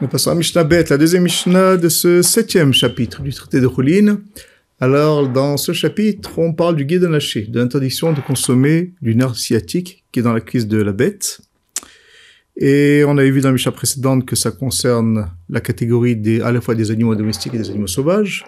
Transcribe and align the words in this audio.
Nous 0.00 0.06
passons 0.06 0.30
à 0.30 0.36
Mishnah 0.36 0.62
Bet, 0.62 0.84
la 0.90 0.96
deuxième 0.96 1.24
Mishnah 1.24 1.76
de 1.76 1.88
ce 1.88 2.22
septième 2.22 2.72
chapitre 2.72 3.20
du 3.20 3.32
traité 3.32 3.60
de 3.60 3.66
Choulin. 3.66 4.20
Alors, 4.78 5.28
dans 5.28 5.56
ce 5.56 5.72
chapitre, 5.72 6.38
on 6.38 6.52
parle 6.52 6.76
du 6.76 6.84
guide 6.84 7.02
lâché, 7.02 7.48
de 7.48 7.58
l'interdiction 7.58 8.12
de 8.12 8.20
consommer 8.20 8.92
du 9.02 9.16
nerf 9.16 9.34
sciatique 9.34 10.04
qui 10.12 10.20
est 10.20 10.22
dans 10.22 10.32
la 10.32 10.40
cuisse 10.40 10.68
de 10.68 10.80
la 10.80 10.92
bête. 10.92 11.40
Et 12.56 13.02
on 13.08 13.18
avait 13.18 13.32
vu 13.32 13.40
dans 13.40 13.48
la 13.48 13.54
Mishnah 13.54 13.72
précédente 13.72 14.24
que 14.24 14.36
ça 14.36 14.52
concerne 14.52 15.32
la 15.48 15.60
catégorie 15.60 16.14
des, 16.14 16.42
à 16.42 16.52
la 16.52 16.60
fois 16.60 16.76
des 16.76 16.92
animaux 16.92 17.16
domestiques 17.16 17.54
et 17.54 17.58
des 17.58 17.68
animaux 17.68 17.88
sauvages. 17.88 18.44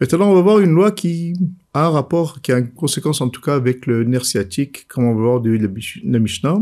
Maintenant, 0.00 0.30
on 0.30 0.34
va 0.36 0.42
voir 0.42 0.60
une 0.60 0.70
loi 0.70 0.92
qui 0.92 1.34
a 1.74 1.86
un 1.86 1.90
rapport, 1.90 2.40
qui 2.42 2.52
a 2.52 2.58
une 2.58 2.70
conséquence 2.70 3.20
en 3.20 3.28
tout 3.28 3.40
cas 3.40 3.56
avec 3.56 3.86
le 3.86 4.04
nerf 4.04 4.24
sciatique, 4.24 4.86
comme 4.86 5.02
on 5.02 5.16
va 5.16 5.20
voir 5.20 5.40
de 5.40 5.50
la 5.50 6.18
Mishnah. 6.20 6.58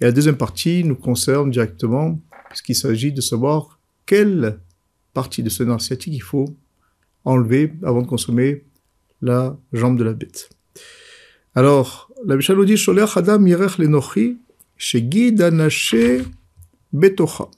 Et 0.00 0.04
la 0.04 0.12
deuxième 0.12 0.36
partie 0.38 0.84
nous 0.84 0.96
concerne 0.96 1.50
directement 1.50 2.18
puisqu'il 2.50 2.74
s'agit 2.74 3.12
de 3.12 3.22
savoir 3.22 3.80
quelle 4.04 4.60
partie 5.14 5.42
de 5.42 5.48
ce 5.48 5.62
nerf 5.62 5.80
sciatique 5.80 6.12
il 6.14 6.22
faut 6.22 6.48
enlever 7.24 7.72
avant 7.82 8.02
de 8.02 8.06
consommer 8.06 8.64
la 9.22 9.56
jambe 9.72 9.98
de 9.98 10.04
la 10.04 10.12
bête. 10.12 10.50
Alors, 11.54 12.10
la 12.26 12.36
Mishnah 12.36 12.54
nous 12.54 12.64
dit 12.64 12.82
Adam 13.16 13.38
Lenochi 13.78 14.38
Shegid 14.76 15.42
Betocha. 16.92 17.48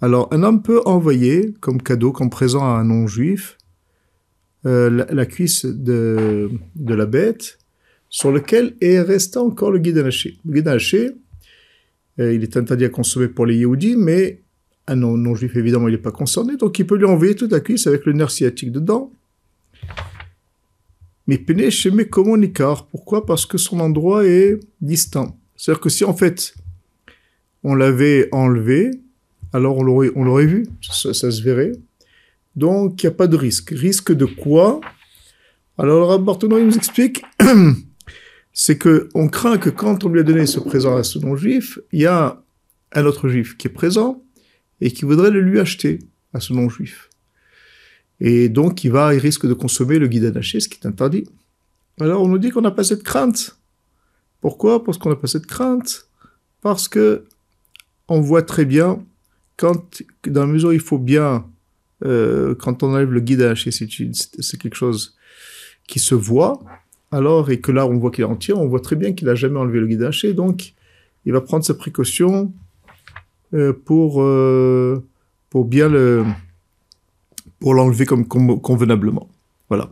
Alors, 0.00 0.28
un 0.32 0.42
homme 0.42 0.62
peut 0.62 0.80
envoyer 0.84 1.54
comme 1.60 1.82
cadeau, 1.82 2.12
comme 2.12 2.30
présent 2.30 2.64
à 2.64 2.78
un 2.78 2.84
non-juif, 2.84 3.56
euh, 4.66 5.04
la, 5.10 5.26
cuisse 5.26 5.64
de, 5.64 6.50
la 6.76 7.06
bête 7.06 7.58
sur 8.08 8.30
lequel 8.30 8.76
est 8.80 9.00
resté 9.00 9.38
encore 9.38 9.70
le 9.70 9.78
guide 9.78 9.98
anaché. 9.98 10.38
Le 10.44 10.60
il 12.18 12.42
est 12.42 12.56
interdit 12.56 12.84
à 12.84 12.88
consommer 12.88 13.28
pour 13.28 13.46
les 13.46 13.56
Yehudis, 13.56 13.96
mais 13.96 14.42
un 14.86 14.96
non-juif, 14.96 15.56
évidemment, 15.56 15.88
il 15.88 15.92
n'est 15.92 15.98
pas 15.98 16.10
concerné, 16.10 16.56
donc 16.56 16.78
il 16.78 16.86
peut 16.86 16.96
lui 16.96 17.04
envoyer 17.04 17.34
toute 17.34 17.52
la 17.52 17.60
cuisse 17.60 17.86
avec 17.86 18.04
le 18.04 18.12
nerf 18.12 18.30
sciatique 18.30 18.72
dedans. 18.72 19.12
Mais 21.26 21.38
Pene 21.38 21.70
Sheme 21.70 22.04
Komonikar, 22.04 22.86
pourquoi? 22.86 23.24
Parce 23.24 23.46
que 23.46 23.58
son 23.58 23.80
endroit 23.80 24.26
est 24.26 24.58
distant. 24.80 25.38
C'est-à-dire 25.56 25.80
que 25.80 25.88
si 25.88 26.04
en 26.04 26.14
fait 26.14 26.54
on 27.62 27.74
l'avait 27.74 28.28
enlevé, 28.32 28.90
alors 29.52 29.78
on 29.78 29.82
l'aurait, 29.84 30.10
on 30.16 30.24
l'aurait 30.24 30.46
vu, 30.46 30.66
ça, 30.80 31.12
se 31.12 31.42
verrait. 31.42 31.72
Donc 32.56 33.02
il 33.02 33.06
n'y 33.06 33.12
a 33.12 33.14
pas 33.14 33.28
de 33.28 33.36
risque. 33.36 33.70
Risque 33.70 34.12
de 34.12 34.24
quoi? 34.24 34.80
Alors 35.78 36.18
le 36.18 36.24
Bartono 36.24 36.58
nous 36.58 36.76
explique 36.76 37.22
c'est 38.52 38.76
que 38.76 39.08
on 39.14 39.28
craint 39.28 39.58
que 39.58 39.70
quand 39.70 40.04
on 40.04 40.08
lui 40.08 40.20
a 40.20 40.22
donné 40.22 40.46
ce 40.46 40.60
présent 40.60 40.96
à 40.96 41.04
ce 41.04 41.18
non-juif, 41.18 41.78
il 41.92 42.00
y 42.00 42.06
a 42.06 42.42
un 42.92 43.06
autre 43.06 43.28
juif 43.28 43.56
qui 43.56 43.68
est 43.68 43.70
présent 43.70 44.22
et 44.80 44.90
qui 44.90 45.04
voudrait 45.04 45.30
le 45.30 45.40
lui 45.40 45.58
acheter 45.58 46.00
à 46.34 46.40
ce 46.40 46.52
non-juif. 46.52 47.08
Et 48.20 48.48
donc, 48.48 48.84
il 48.84 48.92
va, 48.92 49.14
il 49.14 49.20
risque 49.20 49.46
de 49.46 49.54
consommer 49.54 49.98
le 49.98 50.06
guide 50.06 50.24
anaché, 50.24 50.60
ce 50.60 50.68
qui 50.68 50.78
est 50.80 50.86
interdit. 50.86 51.24
Alors, 52.00 52.22
on 52.22 52.28
nous 52.28 52.38
dit 52.38 52.50
qu'on 52.50 52.60
n'a 52.60 52.70
pas 52.70 52.84
cette 52.84 53.02
crainte. 53.02 53.58
Pourquoi? 54.40 54.84
Parce 54.84 54.98
qu'on 54.98 55.08
n'a 55.08 55.16
pas 55.16 55.26
cette 55.26 55.46
crainte. 55.46 56.08
Parce 56.60 56.88
que 56.88 57.24
on 58.08 58.20
voit 58.20 58.42
très 58.42 58.64
bien 58.64 59.04
quand, 59.56 60.02
dans 60.26 60.42
la 60.42 60.46
mesure 60.46 60.70
où 60.70 60.72
il 60.72 60.80
faut 60.80 60.98
bien, 60.98 61.46
euh, 62.04 62.54
quand 62.54 62.82
on 62.82 62.92
enlève 62.92 63.10
le 63.10 63.20
guide 63.20 63.42
anaché, 63.42 63.70
c'est 63.70 64.58
quelque 64.58 64.76
chose 64.76 65.16
qui 65.86 65.98
se 65.98 66.14
voit 66.14 66.62
alors, 67.12 67.50
et 67.50 67.60
que 67.60 67.70
là, 67.70 67.86
on 67.86 67.98
voit 67.98 68.10
qu'il 68.10 68.22
est 68.22 68.26
entier, 68.26 68.54
on 68.54 68.66
voit 68.66 68.80
très 68.80 68.96
bien 68.96 69.12
qu'il 69.12 69.26
n'a 69.28 69.34
jamais 69.34 69.58
enlevé 69.58 69.80
le 69.80 69.86
guide 69.86 70.02
haché, 70.02 70.32
donc 70.32 70.72
il 71.26 71.32
va 71.32 71.42
prendre 71.42 71.62
sa 71.64 71.74
précaution 71.74 72.52
euh, 73.52 73.74
pour, 73.74 74.22
euh, 74.22 75.04
pour 75.50 75.66
bien 75.66 75.90
le, 75.90 76.24
pour 77.60 77.74
l'enlever 77.74 78.06
comme, 78.06 78.26
convenablement. 78.26 79.28
Voilà. 79.68 79.90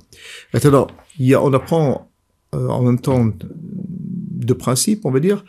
Maintenant, 0.55 0.87
il 1.19 1.27
y 1.27 1.35
a, 1.35 1.43
on 1.43 1.53
apprend 1.53 2.11
euh, 2.55 2.69
en 2.69 2.83
même 2.83 2.99
temps 2.99 3.31
deux 3.43 4.57
principes, 4.57 5.05
on 5.05 5.11
va 5.11 5.21
dire. 5.21 5.45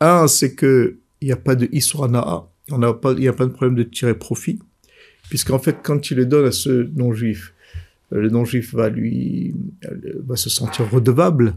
Un, 0.00 0.26
c'est 0.28 0.54
que 0.54 0.98
il 1.22 1.28
n'y 1.28 1.32
a 1.32 1.36
pas 1.36 1.54
de 1.54 1.68
Isranaa, 1.72 2.46
il 2.68 2.76
n'y 2.78 3.28
a 3.28 3.32
pas 3.32 3.46
de 3.46 3.50
problème 3.50 3.76
de 3.76 3.82
tirer 3.82 4.12
profit, 4.12 4.58
puisqu'en 5.30 5.58
fait, 5.58 5.78
quand 5.82 6.10
il 6.10 6.18
le 6.18 6.26
donne 6.26 6.44
à 6.44 6.52
ce 6.52 6.90
non-juif, 6.94 7.53
le 8.14 8.28
non-juif 8.30 8.74
va 8.74 8.88
lui 8.88 9.54
va 10.24 10.36
se 10.36 10.48
sentir 10.48 10.90
redevable 10.90 11.54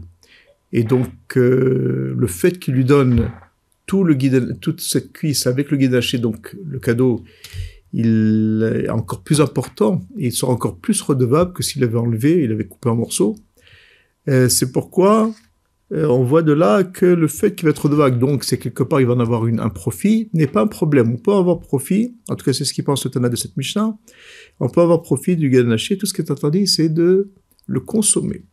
et 0.72 0.82
donc 0.82 1.08
euh, 1.36 2.14
le 2.16 2.26
fait 2.26 2.58
qu'il 2.58 2.74
lui 2.74 2.84
donne 2.84 3.30
tout 3.86 4.04
le 4.04 4.14
guide, 4.14 4.60
toute 4.60 4.80
cette 4.80 5.12
cuisse 5.12 5.46
avec 5.46 5.70
le 5.70 5.78
guide 5.78 5.98
donc 6.20 6.54
le 6.68 6.78
cadeau, 6.78 7.24
il 7.94 8.82
est 8.84 8.90
encore 8.90 9.22
plus 9.22 9.40
important 9.40 10.02
il 10.16 10.32
sera 10.32 10.52
encore 10.52 10.76
plus 10.76 11.00
redevable 11.00 11.52
que 11.52 11.62
s'il 11.62 11.82
avait 11.84 11.98
enlevé, 11.98 12.42
il 12.44 12.52
avait 12.52 12.66
coupé 12.66 12.90
en 12.90 12.96
morceaux. 12.96 13.36
Euh, 14.28 14.50
c'est 14.50 14.72
pourquoi 14.72 15.32
euh, 15.92 16.06
on 16.06 16.22
voit 16.22 16.42
de 16.42 16.52
là 16.52 16.84
que 16.84 17.06
le 17.06 17.28
fait 17.28 17.54
qu'il 17.54 17.64
va 17.64 17.70
être 17.70 17.84
redevable, 17.86 18.18
donc 18.18 18.44
c'est 18.44 18.58
quelque 18.58 18.82
part 18.82 19.00
il 19.00 19.06
va 19.06 19.14
en 19.14 19.20
avoir 19.20 19.46
une, 19.46 19.60
un 19.60 19.70
profit, 19.70 20.28
n'est 20.34 20.46
pas 20.46 20.62
un 20.62 20.66
problème. 20.66 21.12
On 21.12 21.16
peut 21.16 21.32
avoir 21.32 21.60
profit, 21.60 22.14
en 22.28 22.36
tout 22.36 22.44
cas 22.44 22.52
c'est 22.52 22.64
ce 22.64 22.74
qu'il 22.74 22.84
pense 22.84 23.04
le 23.04 23.10
Tana 23.10 23.28
de 23.28 23.36
cette 23.36 23.56
Mishnah, 23.56 23.96
on 24.60 24.68
peut 24.68 24.82
avoir 24.82 25.02
profit 25.02 25.36
du 25.36 25.48
ganaché, 25.48 25.96
tout 25.96 26.06
ce 26.06 26.12
qui 26.12 26.20
est 26.20 26.30
interdit, 26.30 26.66
c'est 26.66 26.88
de 26.88 27.30
le 27.66 27.80
consommer. 27.80 28.44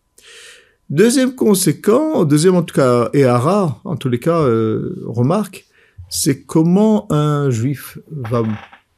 Deuxième 0.89 1.33
conséquent, 1.33 2.25
deuxième 2.25 2.55
en 2.55 2.63
tout 2.63 2.75
cas, 2.75 3.09
et 3.13 3.25
rare, 3.25 3.81
en 3.85 3.95
tous 3.97 4.07
les 4.07 4.19
cas, 4.19 4.41
euh, 4.41 5.01
remarque, 5.05 5.65
c'est 6.09 6.43
comment 6.43 7.11
un 7.11 7.49
juif 7.49 7.97
va 8.11 8.43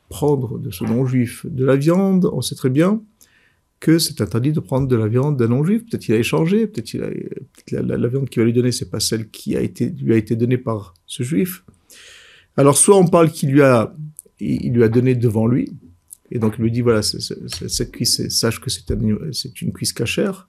prendre 0.10 0.60
de 0.60 0.70
ce 0.70 0.84
non-juif 0.84 1.46
de 1.46 1.66
la 1.66 1.76
viande. 1.76 2.30
On 2.34 2.42
sait 2.42 2.56
très 2.56 2.70
bien 2.70 3.02
que 3.80 4.00
c'est 4.00 4.22
interdit 4.22 4.52
de 4.52 4.60
prendre 4.60 4.88
de 4.88 4.96
la 4.96 5.08
viande 5.08 5.38
d'un 5.38 5.48
non-juif. 5.48 5.86
Peut-être 5.86 6.02
qu'il 6.02 6.16
a 6.16 6.18
échangé, 6.18 6.68
peut-être 6.68 6.94
la, 7.72 7.98
la, 7.98 8.08
viande 8.08 8.30
qu'il 8.30 8.42
va 8.42 8.46
lui 8.46 8.54
donner, 8.54 8.72
c'est 8.72 8.90
pas 8.90 9.00
celle 9.00 9.30
qui 9.30 9.56
a 9.56 9.62
été, 9.62 9.90
lui 9.90 10.14
a 10.14 10.18
été 10.18 10.36
donnée 10.36 10.58
par 10.58 10.94
ce 11.06 11.24
juif. 11.24 11.64
Alors 12.56 12.78
soit 12.78 12.98
on 12.98 13.08
parle 13.08 13.32
qu'il 13.32 13.52
lui 13.52 13.62
a, 13.62 13.96
il 14.40 14.74
lui 14.74 14.84
a 14.84 14.90
donné 14.90 15.14
devant 15.14 15.48
lui, 15.48 15.74
et 16.32 16.40
donc 16.40 16.56
il 16.58 16.64
lui 16.64 16.72
dit 16.72 16.82
voilà, 16.82 17.02
cette 17.02 17.92
cuisse, 17.92 18.28
sache 18.30 18.60
que 18.60 18.70
c'est 18.70 19.62
une 19.62 19.72
cuisse 19.72 19.94
cachère. 19.94 20.48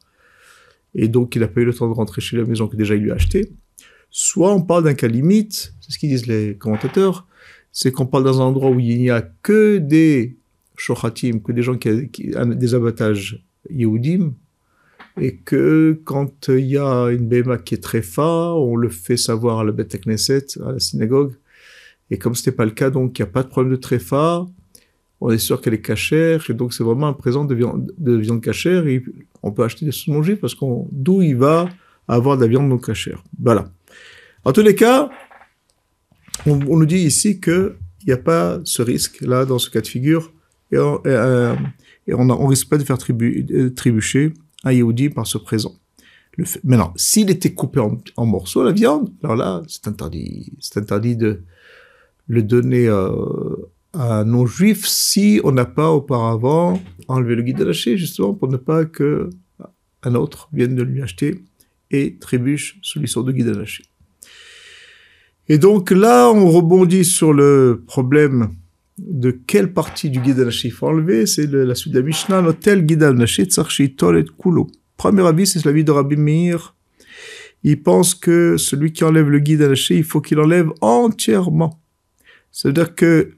Et 0.95 1.09
donc 1.09 1.37
il 1.37 1.41
n'a 1.41 1.49
pas 1.49 1.60
eu 1.60 1.65
le 1.65 1.75
temps 1.75 1.89
de 1.89 1.95
rentrer 1.95 2.21
chez 2.21 2.37
la 2.37 2.45
maison 2.45 2.66
que 2.66 2.77
déjà 2.77 2.95
il 2.95 3.03
lui 3.03 3.10
a 3.10 3.15
acheté. 3.15 3.53
Soit 4.10 4.55
on 4.55 4.62
parle 4.62 4.84
d'un 4.84 4.95
cas 4.95 5.06
limite, 5.06 5.75
c'est 5.81 5.93
ce 5.93 5.99
qu'ils 5.99 6.09
disent 6.09 6.27
les 6.27 6.56
commentateurs, 6.56 7.27
c'est 7.72 7.93
qu'on 7.93 8.06
parle 8.06 8.25
dans 8.25 8.41
un 8.41 8.45
endroit 8.45 8.71
où 8.71 8.81
il 8.81 8.99
n'y 8.99 9.10
a 9.10 9.21
que 9.21 9.77
des 9.77 10.39
shochatim, 10.78 11.41
que 11.41 11.53
des 11.53 11.62
gens 11.62 11.77
qui, 11.77 12.33
ont 12.37 12.47
des 12.47 12.75
abattages 12.75 13.44
yehudim, 13.69 14.33
et 15.21 15.37
que 15.37 16.00
quand 16.05 16.49
il 16.49 16.66
y 16.66 16.78
a 16.78 17.06
une 17.06 17.27
béma 17.27 17.59
qui 17.59 17.75
est 17.75 17.83
très 17.83 18.03
fa, 18.03 18.53
on 18.55 18.77
le 18.77 18.89
fait 18.89 19.16
savoir 19.16 19.59
à 19.59 19.65
la 19.65 19.72
Beth 19.72 20.00
Knesset, 20.00 20.47
à 20.65 20.72
la 20.72 20.78
synagogue, 20.78 21.34
et 22.11 22.19
comme 22.19 22.34
ce 22.34 22.43
n'était 22.43 22.53
pas 22.53 22.65
le 22.65 22.71
cas, 22.71 22.91
donc 22.91 23.19
il 23.19 23.22
n'y 23.22 23.28
a 23.28 23.33
pas 23.33 23.43
de 23.43 23.49
problème 23.49 23.72
de 23.72 23.81
tréfa, 23.81 24.47
on 25.21 25.31
est 25.31 25.39
sûr 25.39 25.61
qu'elle 25.61 25.75
est 25.75 25.81
cachère, 25.81 26.49
et 26.49 26.55
donc 26.55 26.72
c'est 26.72 26.84
vraiment 26.84 27.09
un 27.09 27.12
présent 27.12 27.45
de 27.45 27.55
viande, 27.55 27.93
de 27.99 28.16
viande 28.16 28.41
cachère, 28.41 28.87
et 28.87 29.03
on 29.43 29.50
peut 29.50 29.65
acheter 29.65 29.84
des 29.84 29.93
saumons 29.93 30.22
parce 30.41 30.55
qu'on, 30.55 30.89
d'où 30.93 31.22
il 31.22 31.37
va 31.37 31.69
avoir 32.06 32.37
de 32.37 32.43
la 32.43 32.49
viande 32.49 32.69
non 32.69 32.78
cachère. 32.78 33.22
Voilà. 33.41 33.71
En 34.45 34.53
tous 34.53 34.62
les 34.62 34.75
cas, 34.75 35.10
on, 36.47 36.56
nous 36.56 36.87
dit 36.87 36.99
ici 36.99 37.41
qu'il 37.41 37.75
n'y 38.06 38.12
a 38.12 38.16
pas 38.16 38.60
ce 38.65 38.83
risque, 38.83 39.21
là, 39.21 39.45
dans 39.45 39.59
ce 39.59 39.71
cas 39.71 39.81
de 39.81 39.87
figure, 39.87 40.33
et 40.70 40.78
on, 40.78 40.98
et, 40.98 41.08
euh, 41.08 41.54
on, 42.08 42.46
risque 42.46 42.68
pas 42.68 42.78
de 42.78 42.84
faire 42.84 42.98
tribu, 42.98 43.46
euh, 43.50 43.70
trébucher 43.70 44.32
un 44.64 44.72
Yehudi 44.72 45.10
par 45.10 45.26
ce 45.26 45.38
présent. 45.38 45.74
Le 46.36 46.44
fait, 46.44 46.60
s'il 46.96 47.30
était 47.30 47.52
coupé 47.52 47.80
en, 48.16 48.26
morceaux, 48.26 48.62
la 48.62 48.72
viande, 48.72 49.12
alors 49.24 49.36
là, 49.36 49.62
c'est 49.66 49.88
interdit, 49.88 50.52
c'est 50.60 50.78
interdit 50.78 51.16
de 51.16 51.42
le 52.28 52.42
donner 52.42 52.86
euh, 52.86 53.56
à 53.92 54.24
non-juif 54.24 54.86
si 54.86 55.41
on 55.42 55.50
n'a 55.50 55.65
pas 55.65 55.91
auparavant 55.91 56.80
enlevé 57.09 57.34
le 57.34 57.42
guide 57.42 57.60
lâché, 57.60 57.97
justement 57.97 58.34
pour 58.34 58.48
ne 58.48 58.56
pas 58.56 58.84
que 58.84 59.30
un 60.04 60.14
autre 60.14 60.48
vienne 60.53 60.76
de 60.76 60.82
lui 60.82 61.03
acheter 61.03 61.42
et 61.91 62.18
trébuche 62.18 62.78
sous 62.82 63.00
l'histoire 63.00 63.24
de 63.24 63.32
guide 63.32 63.48
lâché. 63.48 63.84
Et 65.48 65.59
donc 65.59 65.91
là, 65.91 66.30
on 66.30 66.50
rebondit 66.50 67.04
sur 67.04 67.32
le 67.32 67.82
problème 67.86 68.50
de 68.98 69.30
quelle 69.30 69.72
partie 69.72 70.10
du 70.10 70.21
guide 70.21 70.48
il 70.65 70.72
faut 70.72 70.89
enlever. 70.89 71.27
C'est 71.27 71.47
la 71.50 71.74
suite 71.74 71.95
de 71.95 72.00
la 72.00 72.06
Mishnah, 72.06 72.41
l'hôtel 72.41 72.84
guide 72.84 73.27
tsarchi 73.27 73.95
tolet 73.95 74.24
kulo. 74.39 74.68
Premier 74.97 75.27
avis, 75.27 75.47
c'est 75.47 75.65
l'avis 75.65 75.84
de 75.84 75.92
Rabbi 75.92 76.16
Meir. 76.16 76.74
Il 77.65 77.83
pense 77.83 78.15
que 78.15 78.56
celui 78.56 78.92
qui 78.92 79.04
enlève 79.04 79.28
le 79.28 79.39
guide 79.39 79.62
lâché, 79.62 79.97
il 79.97 80.04
faut 80.04 80.21
qu'il 80.21 80.39
enlève 80.39 80.71
entièrement. 80.80 81.80
C'est-à-dire 82.53 82.95
que 82.95 83.33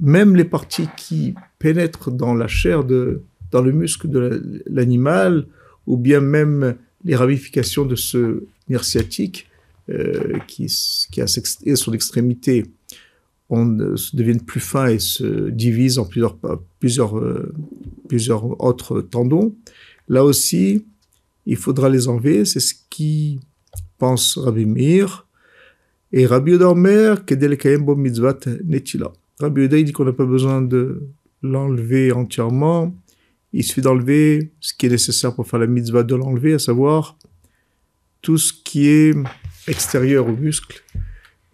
même 0.00 0.36
les 0.36 0.44
parties 0.44 0.88
qui 0.96 1.34
pénètrent 1.58 2.10
dans 2.10 2.34
la 2.34 2.48
chair 2.48 2.84
de, 2.84 3.22
dans 3.50 3.62
le 3.62 3.72
muscle 3.72 4.08
de 4.08 4.62
l'animal, 4.66 5.46
ou 5.86 5.96
bien 5.96 6.20
même 6.20 6.76
les 7.04 7.16
ramifications 7.16 7.84
de 7.84 7.96
ce 7.96 8.44
nerf 8.68 8.84
sciatique, 8.84 9.48
euh, 9.90 10.38
qui, 10.46 10.66
qui 11.12 11.20
a 11.20 11.76
son 11.76 11.92
extrémité, 11.92 12.64
deviennent 13.54 14.42
plus 14.42 14.60
fins 14.60 14.88
et 14.88 14.98
se 14.98 15.50
divisent 15.50 15.98
en 15.98 16.04
plusieurs, 16.04 16.38
plusieurs, 16.80 17.18
euh, 17.18 17.52
plusieurs 18.08 18.62
autres 18.62 19.00
tendons. 19.00 19.54
Là 20.08 20.24
aussi, 20.24 20.84
il 21.46 21.56
faudra 21.56 21.88
les 21.88 22.08
enlever. 22.08 22.44
C'est 22.44 22.60
ce 22.60 22.74
qui 22.90 23.40
pense 23.98 24.38
Rabbi 24.38 24.66
Meir. 24.66 25.26
Et 26.12 26.26
Rabbi 26.26 26.54
Omer, 26.54 27.24
bo 27.80 27.96
mitzvat 27.96 28.40
netila. 28.64 29.12
Rabbi 29.40 29.62
Yoda, 29.62 29.78
il 29.78 29.84
dit 29.84 29.92
qu'on 29.92 30.04
n'a 30.04 30.12
pas 30.12 30.26
besoin 30.26 30.62
de 30.62 31.08
l'enlever 31.42 32.12
entièrement. 32.12 32.94
Il 33.52 33.64
suffit 33.64 33.80
d'enlever 33.80 34.52
ce 34.60 34.74
qui 34.74 34.86
est 34.86 34.90
nécessaire 34.90 35.34
pour 35.34 35.46
faire 35.46 35.58
la 35.58 35.66
mitzvah 35.66 36.02
de 36.02 36.14
l'enlever, 36.14 36.54
à 36.54 36.58
savoir 36.58 37.18
tout 38.22 38.38
ce 38.38 38.52
qui 38.52 38.88
est 38.88 39.14
extérieur 39.68 40.26
au 40.26 40.32
muscle, 40.32 40.82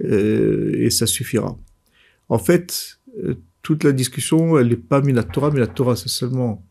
euh, 0.04 0.72
et 0.78 0.90
ça 0.90 1.06
suffira. 1.06 1.58
En 2.30 2.38
fait, 2.38 2.98
euh, 3.22 3.34
toute 3.60 3.84
la 3.84 3.92
discussion, 3.92 4.58
elle 4.58 4.68
n'est 4.68 4.76
pas 4.76 5.00
la 5.00 5.22
Torah, 5.22 5.96
c'est 5.96 6.08
seulement, 6.08 6.64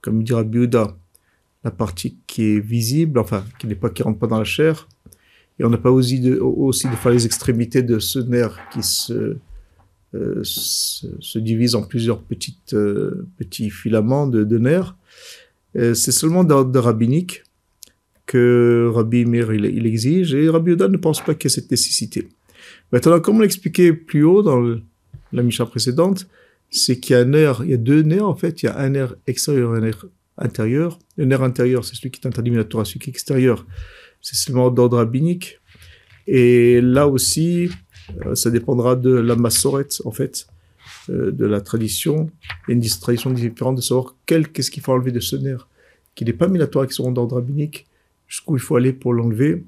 comme 0.00 0.22
dira 0.22 0.44
Biouda, 0.44 0.96
la 1.64 1.70
partie 1.70 2.16
qui 2.26 2.44
est 2.44 2.60
visible, 2.60 3.18
enfin, 3.18 3.44
qui 3.58 3.66
n'est 3.66 3.74
pas, 3.74 3.90
qui 3.90 4.02
rentre 4.02 4.20
pas 4.20 4.28
dans 4.28 4.38
la 4.38 4.44
chair. 4.44 4.88
Et 5.58 5.64
on 5.64 5.70
n'a 5.70 5.78
pas 5.78 5.90
aussi 5.90 6.20
de, 6.20 6.38
aussi 6.38 6.88
de 6.88 6.94
faire 6.94 7.12
les 7.12 7.26
extrémités 7.26 7.82
de 7.82 7.98
ce 7.98 8.20
nerf 8.20 8.58
qui 8.72 8.82
se, 8.82 9.36
euh, 10.14 10.40
se, 10.42 11.38
divise 11.38 11.74
en 11.74 11.82
plusieurs 11.82 12.22
petites, 12.22 12.74
euh, 12.74 13.26
petits 13.36 13.70
filaments 13.70 14.26
de, 14.26 14.44
de 14.44 14.58
nerfs. 14.58 14.96
C'est 15.76 16.12
seulement 16.12 16.44
d'ordre 16.44 16.78
rabbinique 16.78 17.42
que 18.26 18.88
Rabbi 18.94 19.24
Mir 19.24 19.52
il, 19.52 19.86
exige 19.86 20.32
et 20.32 20.48
Rabbi 20.48 20.70
Yoda 20.70 20.86
ne 20.86 20.96
pense 20.96 21.20
pas 21.20 21.34
qu'il 21.34 21.50
y 21.50 21.52
ait 21.52 21.54
cette 21.56 21.68
nécessité. 21.68 22.28
Maintenant, 22.92 23.20
comme 23.20 23.36
on 23.36 23.40
l'expliquait 23.40 23.92
plus 23.92 24.24
haut 24.24 24.42
dans 24.42 24.76
la 25.32 25.42
Misha 25.42 25.66
précédente, 25.66 26.26
c'est 26.70 26.98
qu'il 26.98 27.14
y 27.14 27.16
a 27.16 27.22
un 27.22 27.24
nerf, 27.24 27.60
il 27.64 27.70
y 27.70 27.74
a 27.74 27.78
deux 27.78 28.02
nerfs 28.02 28.26
en 28.26 28.34
fait, 28.34 28.62
il 28.62 28.66
y 28.66 28.68
a 28.68 28.78
un 28.78 28.90
nerf 28.90 29.14
extérieur 29.26 29.74
et 29.74 29.78
un 29.78 29.80
nerf 29.82 30.06
intérieur. 30.38 30.98
Le 31.16 31.24
nerf 31.24 31.42
intérieur, 31.42 31.84
c'est 31.84 31.94
celui 31.94 32.10
qui 32.10 32.20
est 32.20 32.26
interdit 32.26 32.50
la 32.50 32.64
Torah, 32.64 32.84
celui 32.84 33.00
qui 33.00 33.10
est 33.10 33.12
extérieur, 33.12 33.66
c'est 34.20 34.36
seulement 34.36 34.70
d'ordre 34.70 34.96
rabbinique. 34.96 35.60
Et 36.26 36.80
là 36.80 37.06
aussi, 37.06 37.68
euh, 38.26 38.34
ça 38.34 38.50
dépendra 38.50 38.96
de 38.96 39.10
la 39.10 39.36
massorette, 39.36 40.00
en 40.04 40.10
fait, 40.10 40.46
euh, 41.10 41.30
de 41.30 41.46
la 41.46 41.60
tradition. 41.60 42.30
Il 42.66 42.70
y 42.70 42.74
a 42.74 42.76
une 42.76 42.90
tradition 43.00 43.30
différente 43.30 43.76
de 43.76 43.82
savoir 43.82 44.16
qu'est-ce 44.26 44.70
qu'il 44.70 44.82
faut 44.82 44.92
enlever 44.92 45.12
de 45.12 45.20
ce 45.20 45.36
nerf, 45.36 45.68
qui 46.14 46.24
n'est 46.24 46.32
pas 46.32 46.48
mis 46.48 46.58
la 46.58 46.66
Torah, 46.66 46.86
qui 46.86 47.00
d'ordre 47.02 47.36
rabbinique, 47.36 47.86
jusqu'où 48.26 48.56
il 48.56 48.60
faut 48.60 48.76
aller 48.76 48.92
pour 48.92 49.12
l'enlever. 49.12 49.64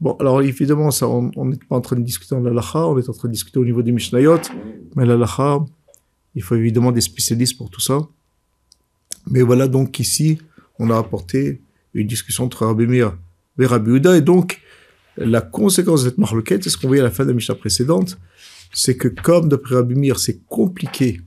Bon, 0.00 0.16
alors 0.18 0.40
évidemment, 0.40 0.90
ça, 0.90 1.06
on 1.08 1.44
n'est 1.44 1.56
pas 1.68 1.76
en 1.76 1.82
train 1.82 1.96
de 1.96 2.02
discuter 2.02 2.34
dans 2.34 2.40
l'alaha, 2.40 2.86
on 2.86 2.98
est 2.98 3.08
en 3.08 3.12
train 3.12 3.28
de 3.28 3.34
discuter 3.34 3.58
au 3.58 3.64
niveau 3.64 3.82
des 3.82 3.92
Mishnayot, 3.92 4.40
mais 4.96 5.04
l'alaha, 5.04 5.64
il 6.34 6.42
faut 6.42 6.54
évidemment 6.54 6.90
des 6.90 7.02
spécialistes 7.02 7.58
pour 7.58 7.68
tout 7.68 7.80
ça. 7.80 8.00
Mais 9.26 9.42
voilà 9.42 9.68
donc 9.68 9.98
ici, 9.98 10.38
on 10.78 10.90
a 10.90 10.96
apporté 10.96 11.60
une 11.92 12.06
discussion 12.06 12.44
entre 12.44 12.64
Rabbi 12.64 12.86
Mir 12.86 13.18
et 13.58 13.66
Rabbi 13.66 13.90
Uda, 13.90 14.16
et 14.16 14.22
donc 14.22 14.62
la 15.18 15.42
conséquence 15.42 16.04
de 16.04 16.08
cette 16.08 16.18
marloquette, 16.18 16.64
c'est 16.64 16.70
ce 16.70 16.78
qu'on 16.78 16.86
voyait 16.86 17.02
à 17.02 17.04
la 17.04 17.10
fin 17.10 17.24
de 17.24 17.28
la 17.28 17.34
Mishnah 17.34 17.56
précédente, 17.56 18.18
c'est 18.72 18.96
que 18.96 19.08
comme 19.08 19.50
d'après 19.50 19.74
Rabbi 19.74 19.96
Mir, 19.96 20.18
c'est 20.18 20.40
compliqué 20.46 21.20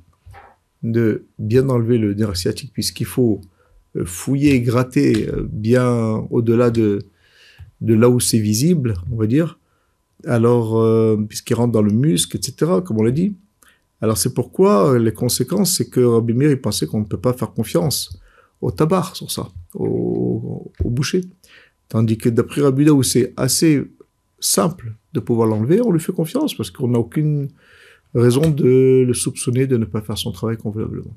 de 0.81 1.25
bien 1.37 1.69
enlever 1.69 1.99
le 1.99 2.15
nerf 2.15 2.35
sciatique, 2.35 2.71
puisqu'il 2.73 3.05
faut 3.05 3.39
euh, 3.95 4.03
fouiller, 4.03 4.61
gratter 4.61 5.29
euh, 5.29 5.47
bien 5.47 6.25
au-delà 6.31 6.71
de, 6.71 7.05
de 7.83 7.93
là 7.93 8.09
où 8.09 8.19
c'est 8.19 8.39
visible, 8.39 8.95
on 9.11 9.15
va 9.17 9.27
dire, 9.27 9.59
alors, 10.25 10.79
euh, 10.79 11.17
puisqu'il 11.27 11.53
rentre 11.53 11.73
dans 11.73 11.81
le 11.81 11.91
muscle, 11.91 12.35
etc., 12.37 12.71
comme 12.83 12.97
on 12.97 13.03
l'a 13.03 13.11
dit. 13.11 13.35
Alors 14.01 14.17
c'est 14.17 14.33
pourquoi 14.33 14.97
les 14.99 15.13
conséquences, 15.13 15.77
c'est 15.77 15.89
que 15.89 16.01
Rabbi 16.01 16.33
Mir, 16.33 16.49
il 16.49 16.59
pensait 16.59 16.87
qu'on 16.87 16.99
ne 16.99 17.05
peut 17.05 17.19
pas 17.19 17.33
faire 17.33 17.53
confiance 17.53 18.19
au 18.61 18.71
tabac 18.71 19.11
sur 19.13 19.31
ça, 19.31 19.49
au, 19.73 20.71
au 20.83 20.89
boucher. 20.89 21.21
Tandis 21.87 22.17
que 22.17 22.29
d'après 22.29 22.61
Rabbi 22.61 22.89
où 22.89 23.03
c'est 23.03 23.33
assez 23.37 23.83
simple 24.39 24.93
de 25.13 25.19
pouvoir 25.19 25.47
l'enlever, 25.47 25.81
on 25.81 25.91
lui 25.91 26.01
fait 26.01 26.11
confiance 26.11 26.53
parce 26.53 26.71
qu'on 26.71 26.89
n'a 26.89 26.99
aucune 26.99 27.49
raison 28.13 28.49
de 28.49 29.03
le 29.07 29.13
soupçonner 29.13 29.67
de 29.67 29.77
ne 29.77 29.85
pas 29.85 30.01
faire 30.01 30.17
son 30.17 30.31
travail 30.31 30.57
convenablement. 30.57 31.15